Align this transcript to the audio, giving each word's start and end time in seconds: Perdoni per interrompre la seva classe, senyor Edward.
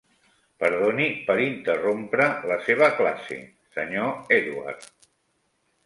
Perdoni 0.61 1.05
per 1.27 1.35
interrompre 1.43 2.31
la 2.53 2.59
seva 2.71 2.91
classe, 3.03 3.41
senyor 3.79 4.37
Edward. 4.41 4.93